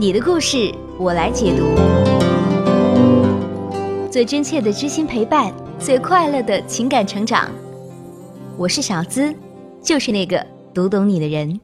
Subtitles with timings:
[0.00, 1.74] 你的故事我来解读，
[4.10, 7.50] 最真切的知心陪伴，最快乐的情感成长。
[8.56, 9.34] 我是小资，
[9.82, 10.42] 就是那个
[10.72, 11.60] 读懂你的人。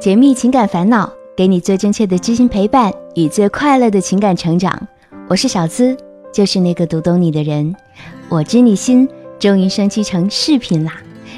[0.00, 4.76] 解密情感烦恼，给你最真切的知心陪伴与最快乐的情感成长。
[5.28, 5.96] 我是小资，
[6.32, 7.72] 就是那个读懂你的人。
[8.28, 9.08] 我知你心，
[9.38, 10.94] 终于升级成视频啦！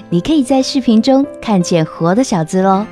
[0.08, 2.86] 你可以在视频中看见活的小资喽。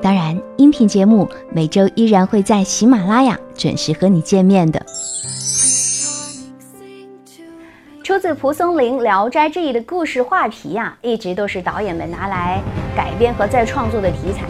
[0.00, 4.80] 当然，音频节目每周依然会在喜马拉雅准时和你见面的。
[8.02, 12.62] 出自蒲松龄《聊斋志异》的故事画皮呀，一直都是导演们拿来
[12.96, 14.46] 改编和再创作的题材。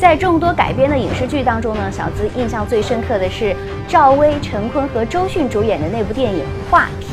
[0.00, 3.54] 在众多改编的影视剧当中呢，小资印象最深刻的是
[3.86, 6.40] 赵薇、陈坤和周迅主演的那部电影
[6.70, 7.06] 《画皮》。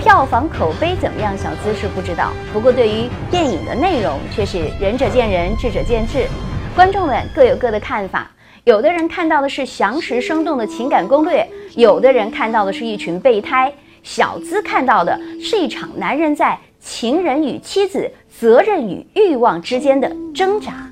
[0.00, 1.36] 票房口碑怎么样？
[1.36, 2.32] 小资是不知道。
[2.54, 6.26] 不过对于电影的内容，却是仁者见仁，智者见智，
[6.74, 8.30] 观众们各有各的看法。
[8.64, 13.70] 有的人看到的是详实生动的情感攻略，有的人看到的是一群备胎。
[14.02, 20.88] 小资看到的是一场男人在情人与妻子、责任与欲望之间的挣扎。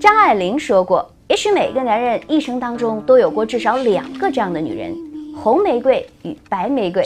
[0.00, 4.96] 张爱玲说过：“也许每个男人一生当中都有过至少两个这样的女人。”
[5.40, 7.02] 红玫瑰与白玫瑰，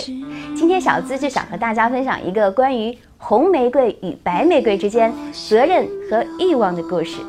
[0.56, 7.20] 今天小资就想和大家分享一个关于红玫瑰与白玫瑰之间责任和欲望的故事。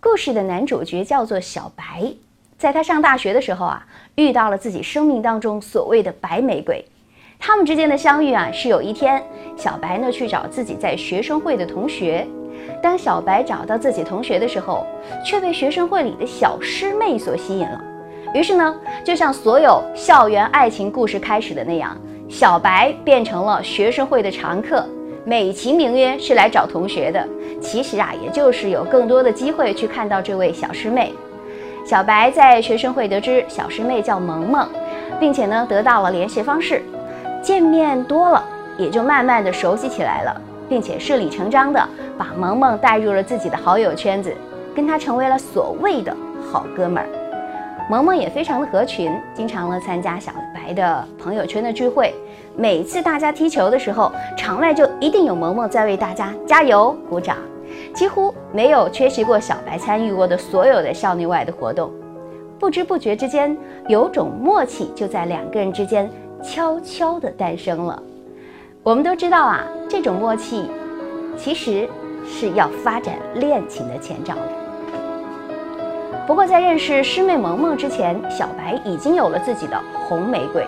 [0.00, 2.12] 故事的男主角叫做小白，
[2.56, 6.84] 在他上大学的时候啊，遇到了自己生命当中所谓的白玫瑰。
[7.40, 9.20] 他们之间的相遇啊，是有一天
[9.56, 12.24] 小白呢去找自己在学生会的同学，
[12.80, 14.86] 当小白找到自己同学的时候，
[15.24, 17.84] 却被学生会里的小师妹所吸引了。
[18.34, 21.96] 于是呢，就像所有校园爱情故事开始的那样，
[22.28, 24.84] 小白变成了学生会的常客，
[25.24, 27.26] 美其名曰是来找同学的，
[27.60, 31.12] 其实啊，也就是有更多的机会去看到这位小师妹。
[31.86, 34.68] 小白在学生会得知小师妹叫萌萌，
[35.18, 36.82] 并且呢得到了联系方式，
[37.42, 38.44] 见面多了，
[38.76, 41.88] 也就慢慢的熟悉起来了，并且顺理成章的
[42.18, 44.36] 把萌萌带入了自己的好友圈子，
[44.76, 46.14] 跟他成为了所谓的
[46.52, 47.08] 好哥们儿。
[47.90, 52.14] 萌萌也非常的合群，经常呢参加小白的朋友圈的聚会。
[52.54, 57.38] 每次大家踢球的时候，场外就一定有萌萌在为大家加油鼓掌，
[57.94, 61.90] 几乎没有缺席过小白参与过的所有的校内外的活动。
[62.58, 63.56] 不知不觉之间，
[63.88, 66.10] 有种默契就在两个人之间
[66.42, 68.02] 悄悄地诞生了。
[68.82, 70.70] 我们都知道啊，这种默契
[71.38, 71.88] 其实
[72.26, 74.34] 是要发展恋情的前兆。
[76.28, 80.62] 不过，在认识师妹萌萌之前，小白已经有了自己的红玫瑰，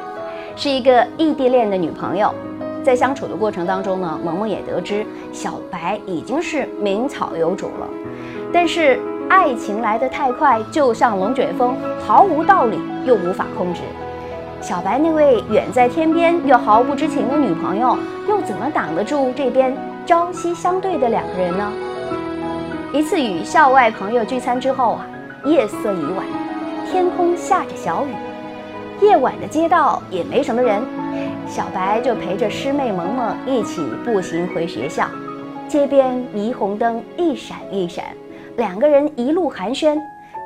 [0.56, 2.34] 是一个异地恋的女朋友。
[2.82, 5.04] 在相处的过程当中呢，萌萌也得知
[5.34, 7.86] 小白已经是名草有主了。
[8.50, 8.98] 但是
[9.28, 13.82] 爱情来得太快，就像龙卷风，毫无道理又无法控制。
[14.62, 21.70] 小白那位远在天边又毫不知情的女朋友，又怎么挡得住这边朝夕相对的两个人呢？
[22.94, 25.06] 一次与校外朋友聚餐之后啊。
[25.44, 26.26] 夜色已晚，
[26.90, 28.14] 天空下着小雨，
[29.04, 30.82] 夜晚的街道也没什么人，
[31.46, 35.06] 小白就陪着师妹萌萌一起步行回学校。
[35.66, 38.04] 街边霓虹灯一闪一闪，
[38.58, 39.98] 两个人一路寒暄，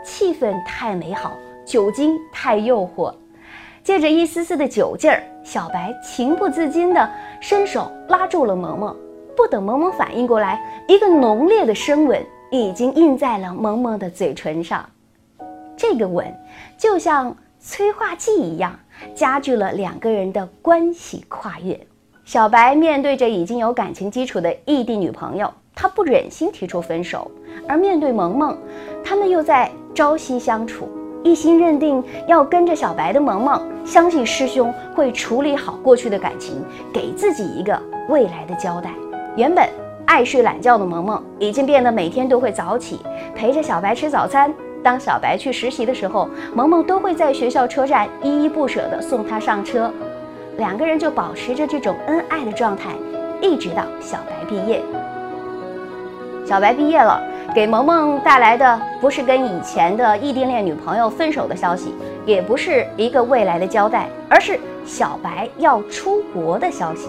[0.04, 1.32] 气氛太美好，
[1.64, 3.12] 酒精太诱惑。
[3.82, 7.10] 借着一丝丝的酒劲儿，小白情不自禁地
[7.40, 8.96] 伸手拉住了萌萌。
[9.36, 12.24] 不等萌萌反应过来，一个浓烈的深吻。
[12.54, 14.88] 已经印在了萌萌的嘴唇上，
[15.76, 16.32] 这个吻
[16.78, 18.78] 就像催化剂一样，
[19.14, 21.78] 加剧了两个人的关系跨越。
[22.24, 27.30] 小白面对着已经有感情基础的异地女朋友，他不忍心提出分手；
[27.68, 28.56] 而面对萌萌，
[29.04, 30.88] 他们又在朝夕相处，
[31.22, 37.78] 一心认定要跟着小白的萌萌，相信师兄会处理好过去的感情，给自己一个
[38.08, 38.94] 未来的交代。
[39.36, 39.83] 原本。
[40.06, 43.00] 爱睡懒觉的萌萌已经变得每天都会早起
[43.34, 44.52] 陪着小白吃早餐。
[44.82, 49.90] 当小白去实习的时候，萌萌都会在学校车站依依不舍地送他上车。
[50.58, 52.90] 两个人就保持着这种恩爱的状态，
[53.40, 54.82] 一直到小白毕业。
[56.46, 57.18] 小白毕业了，
[57.54, 61.94] 给萌萌带来的不是跟以前的异地恋女朋友分手的消息，
[62.26, 67.08] 也不是一个未来的交代，而是小白要出国的消息。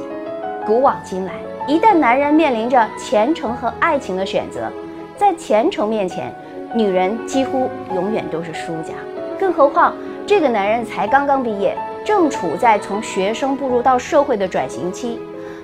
[0.65, 1.33] 古往今来。
[1.67, 4.71] 一旦男人面临着前程和爱情的选择，
[5.17, 6.31] 在前程面前，
[6.75, 8.93] 女人几乎永远都是输家。
[9.39, 9.95] 更何况
[10.27, 11.75] 这个男人才刚刚毕业，
[12.05, 15.19] 正处在从学生步入到社会的转型期，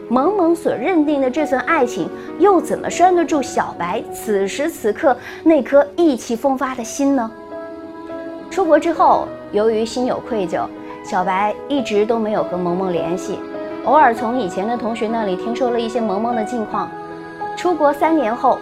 [0.09, 2.09] 萌萌所认定的这份爱情，
[2.39, 7.29] 又怎么拴得住小白此时此刻那颗意气风发的心呢？
[8.49, 10.65] 出国之后，由于心有愧疚，
[11.03, 13.39] 小白一直都没有和萌萌联系，
[13.85, 16.89] 偶尔从以前的同学那里听说了一些萌萌的近况。
[17.57, 18.59] 出国三年后，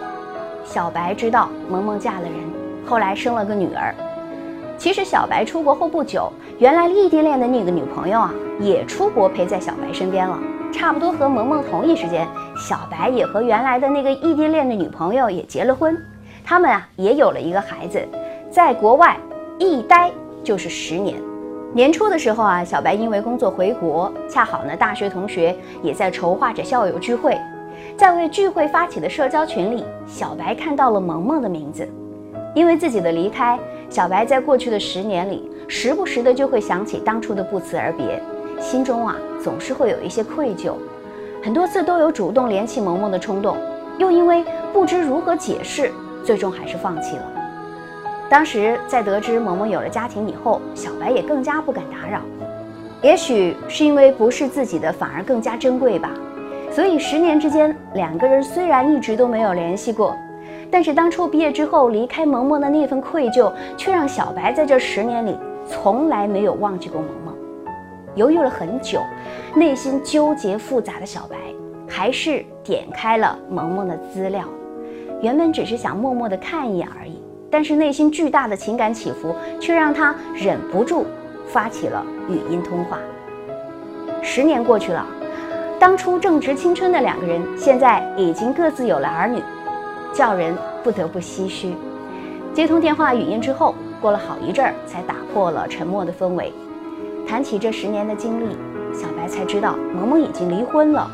[0.64, 2.32] 小白知道萌萌嫁了人，
[2.86, 3.94] 后来生了个女儿。
[4.78, 10.38] 其实小白出国后不久，原来异地恋的那个女朋友啊，也出国陪在小白身边了。
[10.72, 12.26] 差不多和萌萌同一时间，
[12.56, 15.94] 小白也和原来的那个异地恋的女朋友也结了婚，
[16.42, 18.00] 他们啊也有了一个孩子，
[18.50, 19.18] 在国外
[19.58, 20.10] 一待
[20.42, 21.20] 就是十年。
[21.72, 27.38] 年初的时候啊，小白因为工作回国，恰好呢大学同学也在筹划着校友聚会，
[27.96, 31.88] 在为聚会发起的社交群里，小白看到了萌萌的名字。
[32.56, 33.56] 因为自己的离开，
[33.88, 38.20] 小白在过去的十年里，时不时的就会想起当初的不辞而别。
[38.58, 40.72] 心中啊总是会有一些愧疚，
[41.40, 43.56] 很多次都有主动联系萌萌的冲动，
[43.96, 45.92] 又因为不知如何解释，
[46.24, 47.22] 最终还是放弃了。
[48.30, 52.20] 当时在得知萌萌有了家庭以后，小白也更加不敢打扰。
[53.02, 56.12] 也许是因为不是自己的反而更加珍贵吧，
[56.70, 60.16] 所以十年之间，两个人虽然一直都没有联系过，
[60.70, 65.36] 但是当初毕业之后离开萌萌的那份愧疚，却让小白在这十年里
[65.66, 67.34] 从来没有忘记过萌萌。
[68.14, 69.00] 犹豫了很久，
[69.56, 71.36] 内心纠结复杂的小白，
[71.88, 74.44] 还是点开了萌萌的资料。
[75.20, 77.19] 原本只是想默默的看一眼而已，
[77.50, 81.04] 但是内心巨大的情感起伏，却让他忍不住
[81.48, 82.98] 发起了语音通话。
[84.22, 85.04] 十年过去了，
[85.78, 89.42] 当初正值青春的两个人，现在已经各自有了儿女，
[90.12, 90.54] 叫人
[90.84, 91.74] 不得不唏嘘。
[92.54, 96.52] 接通电话语音之后，过了好一阵儿，才打破了沉默的氛围。
[97.26, 98.56] 谈起这十年的经历，
[98.94, 101.10] 小白才知道萌萌已经离婚了。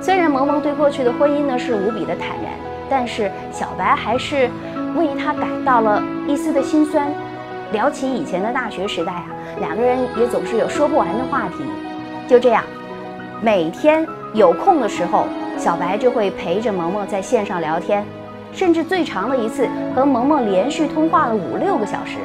[0.00, 2.52] 虽然萌萌对过去的婚姻呢是无比的坦然，
[2.90, 4.50] 但是小白还是
[4.94, 7.08] 为他感到了一丝的心酸。
[7.72, 9.26] 聊起以前的大学时代啊，
[9.58, 11.64] 两个人也总是有说不完的话题。
[12.28, 12.62] 就这样，
[13.42, 15.26] 每天有空的时候，
[15.58, 18.04] 小白就会陪着萌萌在线上聊天，
[18.52, 22.18] 甚至最长的一次和萌萌连续通话了五六个小时。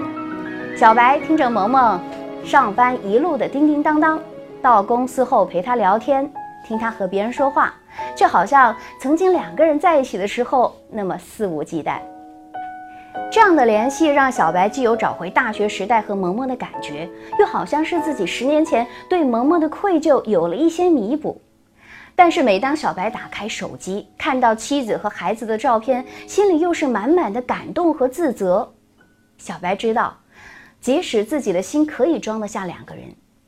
[0.77, 1.99] 小白听着萌萌。
[2.45, 4.19] 上班一路的叮叮当当，
[4.61, 6.31] 到公司后陪他聊天，
[6.65, 7.73] 听他和别人说话，
[8.15, 11.99] 就好像曾经两个人在一起的时候那么肆无忌惮。
[13.31, 17.09] 这样的联系让小白既有找回大学时代和萌萌的感觉，
[17.39, 21.41] 又好像是自己十年前对萌萌的愧疚有了一些弥补。
[22.15, 28.73] 但是每当小白打开手机，看到妻子和孩子的照片，心里又是满满的感动和自责。
[29.37, 30.15] 小白知道。
[30.81, 33.03] 即使自己的心可以装得下两个人，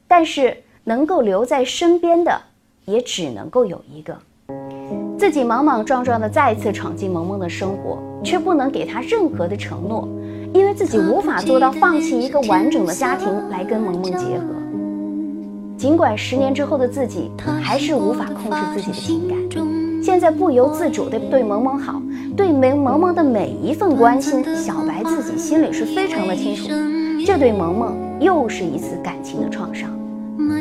[0.05, 2.41] 但是能够留在身边的
[2.83, 4.19] 也只能够有一个。
[5.21, 10.09] 自己莽莽撞撞的再次闯进萌萌的生活，却不能给她任何的承诺，
[10.51, 14.45] 因为自己无法做到放弃一个完整的家庭来跟萌萌结合。
[15.77, 17.29] 尽管十年之后的自己
[17.61, 19.37] 还是无法控制自己的情感，
[20.01, 22.01] 现在不由自主的对萌萌好，
[22.35, 26.67] 对萌萌萌的每一份关心，小白自己心里是非常的清楚。
[27.27, 29.87] 这对萌萌又是一次感情的创伤，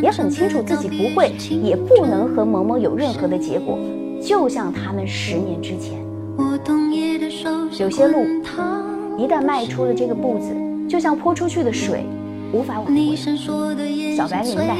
[0.02, 1.32] 也很清楚自己不会，
[1.62, 3.78] 也不能和萌萌有任何的结果，
[4.22, 5.98] 就像他们十年之前。
[7.78, 8.18] 有些路
[9.16, 10.54] 一旦迈出了这个步子，
[10.88, 12.04] 就像泼出去的水，
[12.52, 13.16] 无法挽回。
[14.14, 14.76] 小白明白，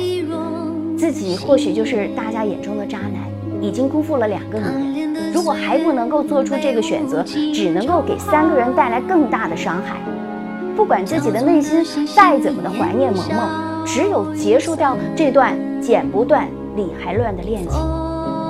[0.99, 5.33] 自己或许就是大家眼中的渣男，已经辜负了两个女人。
[5.33, 9.97] 如果还不能够做出这个选择，只能够给三个人带来更大的伤害。
[10.77, 17.79] 不管自己的内心再怎么的怀念萌萌，只有结束掉这段剪不断理还乱的恋情，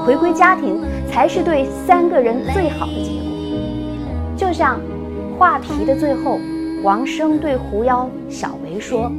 [0.04, 3.30] 回归家庭才是对三个人最好的结果。
[4.37, 4.80] 就像
[5.38, 6.38] 画皮的最后，
[6.83, 9.11] 王生对狐妖小维说：“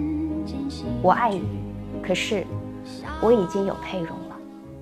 [1.01, 1.43] 我爱你，
[2.01, 2.45] 可是
[3.21, 4.38] 我已经有佩蓉了。”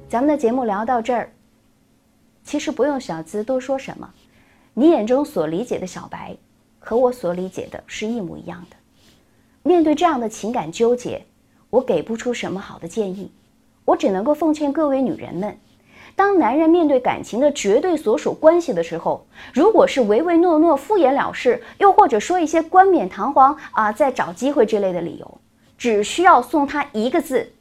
[0.08, 1.32] 咱们的节目聊到这儿，
[2.44, 4.10] 其实不用小资多说什么，
[4.74, 6.36] 你眼中所理解的小白。
[6.82, 8.78] 和我所理解的是一模一样的。
[9.64, 11.26] 面对这样的情感纠结，
[11.70, 13.30] 我给不出什么好的建议，
[13.84, 15.58] 我只能够奉劝各位女人们：
[16.16, 25.38] 当男人面对感情的绝对所属关系的时候，如果是唯唯诺诺、敷衍了事，又或者说一些冠冕堂皇啊，在找机会之类的理由，
[25.78, 27.52] 只需要送他一个字，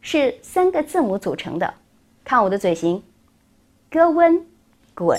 [0.00, 1.74] 是三个字母组成的，
[2.24, 3.02] 看我的嘴型，
[3.90, 4.44] 哥温，
[4.94, 5.18] 滚。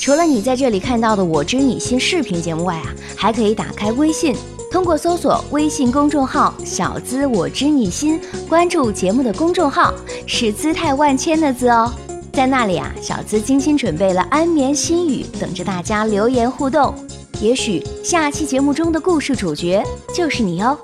[0.00, 4.34] 除了你在这里看到的“我知你心”视频节目外啊，还可以打开微信
[4.70, 9.94] 通过搜索微信公众号“小资我知你心”，关注节目的公众号
[10.26, 11.90] 是姿态万千的“资”哦。
[12.34, 16.94] 在那里啊，小资精心准备了安眠心语，等着大家留言互动。
[17.40, 19.82] 也许下期节目中的故事主角
[20.14, 20.76] 就是你哦。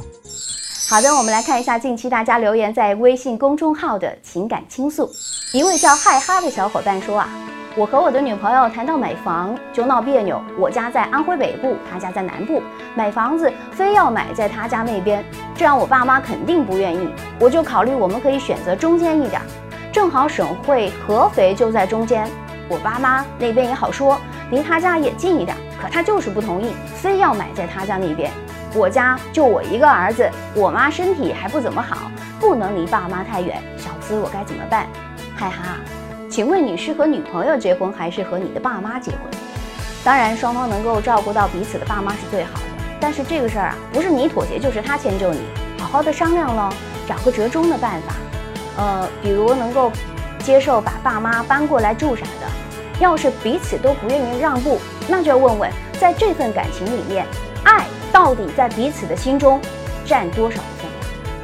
[0.88, 5.10] 好的，我们来看一下近期大家留言在微信公众号的情感倾诉。
[5.52, 7.28] 一位叫嗨哈的小伙伴说啊，
[7.76, 12.62] 我和我的女朋友谈到买房就闹别扭，我家在安徽北部，她家在南部，
[12.94, 15.24] 买房子非要买在她家那边，
[15.56, 17.12] 这样我爸妈肯定不愿意。
[17.40, 19.42] 我就考虑我们可以选择中间一点。
[19.90, 22.30] 正好省会合肥就在中间，
[22.68, 24.20] 我爸妈那边也好说，
[24.52, 25.56] 离他家也近一点。
[25.82, 28.30] 可他就是不同意，非要买在他家那边。
[28.72, 33.60] 我家就我一个儿子，我妈身体还不怎么好，不能离爸妈太远。
[33.76, 34.86] 小资，我该怎么办？
[35.36, 35.76] 嗨哈，
[36.34, 39.20] 请问你是和女朋友结婚，还是和你的爸妈结婚？
[40.02, 42.66] 当然，双方能够照顾到彼此的爸妈是最好的。
[42.98, 45.42] 但是这个事儿啊，不是你妥协，就是他迁就你。
[45.78, 46.70] 好好的商量喽，
[47.06, 48.14] 找个折中的办法。
[48.76, 49.92] 呃，比如能够
[50.40, 52.48] 接受把爸妈搬过来住啥的，
[52.98, 57.24] 要是彼此都不愿意让步，那就要问问，在这份感情里面，
[57.62, 59.60] 爱到底在彼此的心中
[60.04, 60.64] 占多少的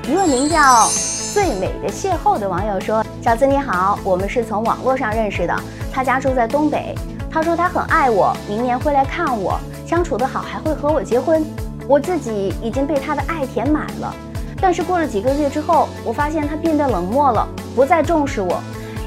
[0.03, 0.13] 分？
[0.13, 0.89] 一位名叫
[1.33, 5.55] “最美的邂逅”的网友说：“小子你好，我们是从网络上认识的，
[5.93, 6.95] 他家住在东北，
[7.31, 11.45] 他说他很爱我，明年会来看我，相处的好还会和我结婚，
[11.87, 14.15] 我自己已经被他的爱填满了。”
[14.59, 17.47] 但是过了几个月之后，我发现他变得冷漠了，
[17.77, 18.59] 不再重视我。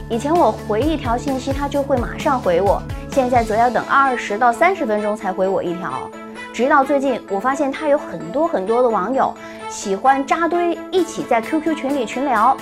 [0.09, 2.79] 以前我回一条信息，他就会马上回我，
[3.09, 6.07] 现在则要等二十到三十分钟才回我一条。
[6.53, 9.33] 直到最近，我发现他有很多很多的网友，
[9.69, 12.55] 喜欢扎堆一起在 QQ 群里群聊。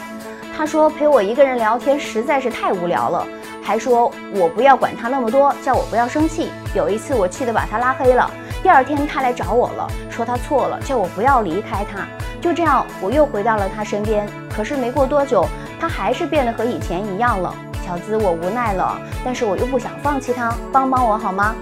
[0.56, 3.28] 他说陪我一个人聊天实在是太无聊了，
[3.64, 6.52] 还说我不要管他那么多，叫我不要生气。
[6.76, 8.30] 有一次我气得把他拉黑了，
[8.62, 12.06] 第二天他来找我了，说他错了，叫我不要离开他。
[12.40, 14.28] 就这样，我又回到了他身边。
[14.56, 15.46] 可是没过多久，
[15.80, 17.54] 他还是变得和以前一样了。
[17.86, 21.56] 小资，我无奈了，但是我又不想放弃他，帮帮我好吗？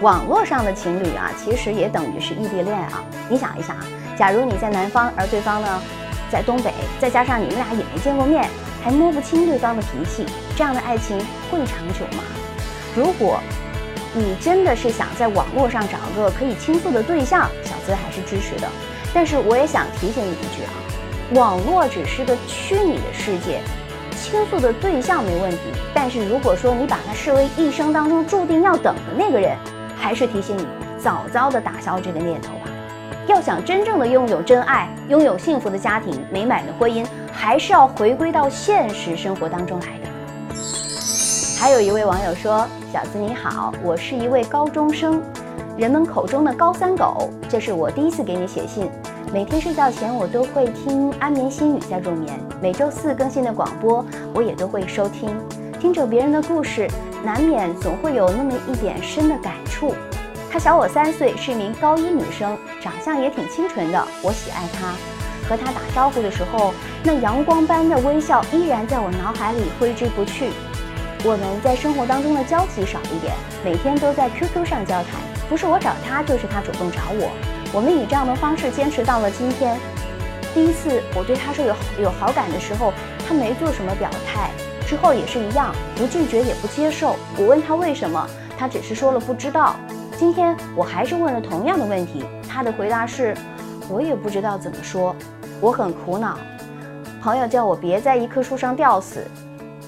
[0.00, 3.04] 网络上的情侣啊，其实也等于是异地恋啊。
[3.28, 3.84] 你想一想啊，
[4.16, 5.82] 假如你在南方，而对方呢
[6.32, 8.48] 在东北，再加上你们俩也没见过面，
[8.82, 10.24] 还摸不清对方的脾气，
[10.56, 11.18] 这样的爱情
[11.50, 12.24] 会长久吗？
[12.96, 13.38] 如果
[14.14, 18.68] 你真的是想在网络上找个可以倾诉的对象，小资还是支持的。
[19.12, 20.72] 但是我也想提醒你一句啊，
[21.34, 23.60] 网络只是个虚拟的世界，
[24.16, 25.58] 倾诉的对象没问题。
[25.92, 29.54] 但是如果说你把它视为一生当中注定要等的那个人，
[29.98, 30.66] 还是提醒你
[30.98, 32.61] 早早的打消这个念头。
[33.28, 40.56] 要想真正的拥有真爱，拥有幸福的家庭、美满的婚姻，还是要回归到现实生活当中来的。
[41.60, 45.22] 还有一位网友说：“小子你好，我是一位高中生。”
[45.78, 48.90] 人们口中的高三狗，这是我第一次给你写信。
[49.32, 52.38] 每天睡觉前，我都会听安眠心语在入眠。
[52.60, 55.34] 每周四更新的广播，我也都会收听。
[55.78, 56.88] 听着别人的故事，
[57.24, 59.94] 难免总会有那么一点深的感触。
[60.52, 64.92] 她小我三岁，是一名高一女生，长相也挺清纯的，我喜爱她。
[65.48, 70.50] 和她打招呼的时候，那阳光般的微笑依然在我脑海里挥之不去。
[71.24, 73.32] 我们在生活当中的交集少一点，
[73.64, 75.22] 每天都在 QQ 上交谈。
[75.48, 77.30] 不是我找他，就是他主动找我。
[77.72, 79.78] 我们以这样的方式坚持到了今天。
[80.52, 82.92] 第一次我对他说有有好感的时候，
[83.26, 84.50] 他没做什么表态。
[84.86, 87.16] 之后也是一样，不拒绝也不接受。
[87.38, 88.28] 我问他为什么，
[88.58, 89.76] 他只是说了不知道。
[90.22, 93.36] 今天我还是问了同样的问题，他的回答是，
[93.90, 95.16] 我也不知道怎么说。
[95.60, 96.38] 我很苦恼。
[97.20, 99.26] 朋友叫我别在一棵树上吊死，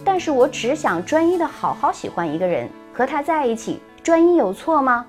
[0.04, 5.06] 但是我只想专一的好好喜欢一个人，和他在一起，专一有错吗？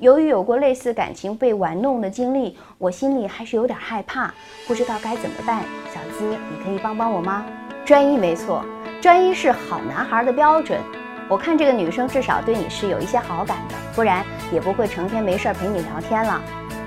[0.00, 4.34] 由于有过类似感情被玩弄的经历，我心里还是有点害怕，
[4.66, 5.62] 不知道该怎么办。
[5.94, 7.46] 小资，你可以帮帮我吗？
[7.84, 8.64] 专一没错，
[9.00, 10.80] 专一是好男孩的标准。
[11.28, 16.40] 我看这个女生至少对你是有一些好感的，不然也不会成天没事儿陪你聊天了。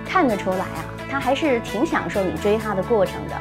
[0.07, 3.35] 看得出来啊，她还是挺享受你追她的过程的。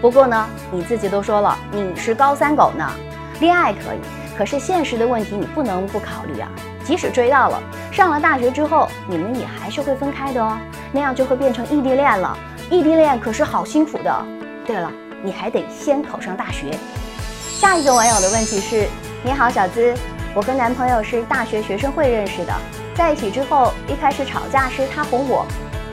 [0.00, 2.90] 不过呢，你自己都说了，你是高三狗呢，
[3.40, 4.00] 恋爱可以，
[4.36, 6.48] 可是现实的问题你不能不考虑啊。
[6.84, 10.58] 即使追到了，上了大学之后，你们也还是会分开的哦，
[10.90, 12.36] 那样就会变成异地恋了。
[12.70, 14.26] 异地恋可是好辛苦的。
[14.66, 14.90] 对了，
[15.22, 16.76] 你还得先考上大学。
[17.58, 18.88] 下一个网友的问题是：
[19.22, 19.94] 你好，小资，
[20.32, 22.54] 我和男朋友是大学学生会认识的，
[22.94, 25.44] 在一起之后，一开始吵架是他哄我，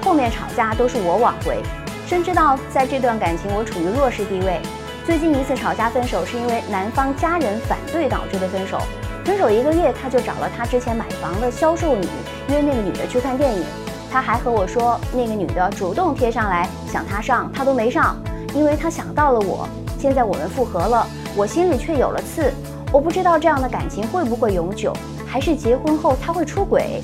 [0.03, 1.57] 后面吵架都是我挽回。
[2.05, 4.61] 深知道在这段感情我处于弱势地位。
[5.07, 8.79] 最近一次吵架分手是因为男方家人反对导致的分手。
[9.25, 12.05] 分手一个月，他就找了他之前买房的销售女，
[12.49, 13.65] 约那个女的去看电影。
[14.11, 18.15] 他还和我说，那个女的主动贴上来想他上，他都没上，
[18.53, 19.67] 因为他想到了我。
[19.97, 22.53] 现在我们复合了，我心里却有了刺。
[22.91, 24.93] 我不知道这样的感情会不会永久，
[25.27, 27.01] 还是结婚后他会出轨？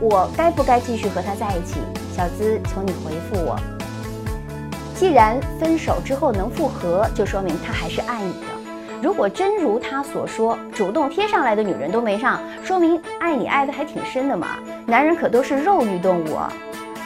[0.00, 1.80] 我该不该继续和他在一起？
[2.16, 3.58] 小资，求你回复我。
[4.94, 8.46] 既然分手之后能复合，就说明他还是爱你的。
[9.02, 14.58] 如果真如他所说，主动贴上来的女人都没上，说明爱你爱的还挺深的嘛。
[14.86, 16.52] 男人可都是肉欲动物啊。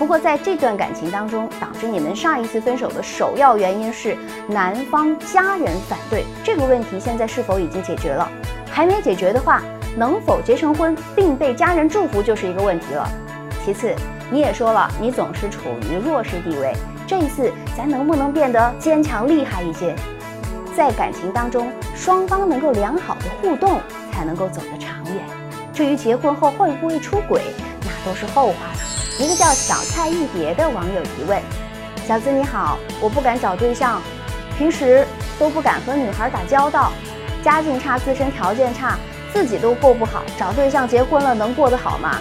[0.00, 4.16] 不过在这段感情当中，导致你们上一次分手的首要原因是
[4.48, 6.24] 男方家人反对。
[6.42, 8.26] 这个问题现在是否已经解决了？
[8.70, 9.60] 还没解决的话，
[9.98, 13.06] 能否结成婚并被家人祝福就是一个问题了。
[13.62, 13.94] 其次，
[14.30, 16.72] 你也说了，你总是处于弱势地位。
[17.06, 19.94] 这一次，咱能不能变得坚强厉害一些？
[20.74, 23.78] 在感情当中，双方能够良好的互动，
[24.10, 25.22] 才能够走得长远。
[25.74, 27.42] 至于结婚后会不会出轨，
[27.82, 28.89] 那都是后话了。
[29.20, 31.38] 一个叫小菜一碟的网友提问：
[32.08, 34.00] 小资你好，我不敢找对象，
[34.56, 35.06] 平时
[35.38, 36.90] 都不敢和女孩打交道，
[37.44, 38.98] 家境差，自身条件差，
[39.30, 42.16] 自己都过不好，找对象结婚了能过得好吗？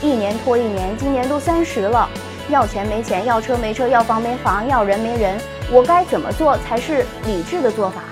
[0.00, 2.08] 一年拖一年，今年都三十了。
[2.48, 5.36] 要钱没钱，要车没车，要房没房，要人没人，
[5.72, 8.02] 我该怎么做才是理智的做法？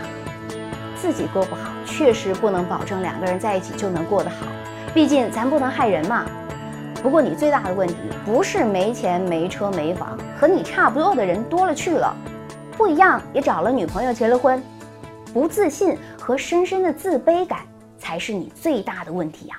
[1.00, 4.38] 自己过不好，确实不能保证两个人在一起就能过得好，
[4.92, 6.26] 毕竟咱不能害人嘛。
[7.04, 7.94] 不过你最大的问题
[8.24, 12.16] 不是没钱没车没房，和你差不多的人多了去了，
[12.78, 14.62] 不一样也找了女朋友结了婚，
[15.30, 17.58] 不自信和深深的自卑感
[17.98, 19.56] 才是你最大的问题呀。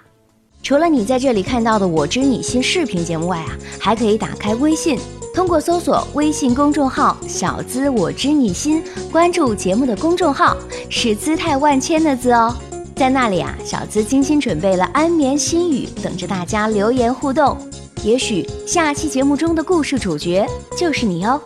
[0.64, 4.98] 除了你在这里看到的“我知你心”视频节目外啊，还可以打开微信，
[5.32, 8.84] 通过搜索微信公众号“小资我知你心”，
[9.14, 10.58] 关注节目的公众号，
[10.90, 12.56] 是姿态万千的“资”哦。
[12.96, 17.58] 在那里啊，小资精心准备了安眠心语，等着大家留言互动。
[18.06, 20.46] 也许下期节目中的故事主角
[20.78, 21.42] 就是你哦。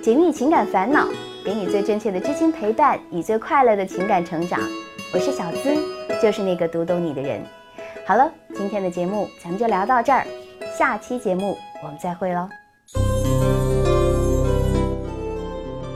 [0.00, 1.08] 解密情感烦恼，
[1.44, 4.60] 给你最真切的知心陪伴，以最快乐的情感成长。
[5.12, 5.76] 我是小资，
[6.22, 7.42] 就是那个读懂你的人。
[8.06, 10.24] 好了，今天的节目咱们就聊到这儿，
[10.78, 12.48] 下期节目我们再会喽。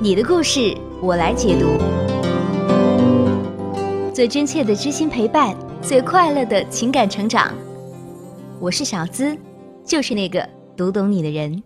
[0.01, 1.67] 你的故事我来解读，
[4.19, 7.55] 最真切的知心陪伴，最快乐的情感成长。
[8.59, 9.39] 我是小资，
[9.85, 10.45] 就是那个
[10.77, 11.63] 读懂你的人。